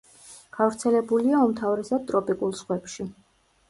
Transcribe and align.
გავრცელებულია 0.57 1.43
უმთავრესად 1.51 2.11
ტროპიკულ 2.11 2.61
ზღვებში. 2.65 3.13